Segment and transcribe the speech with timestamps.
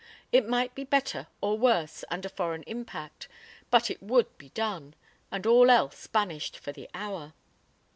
[0.31, 3.27] It might be better or worse under foreign impact,
[3.69, 4.95] but it would be done,
[5.31, 7.33] and all else banished for the hour.